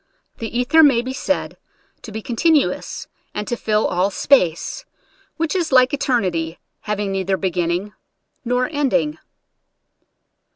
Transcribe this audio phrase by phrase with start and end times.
[0.39, 1.57] The ether may be said
[2.01, 4.83] to be continuous, and to fill all space—
[5.37, 7.93] which is like eternity, having neither beginning
[8.43, 9.19] nor ending.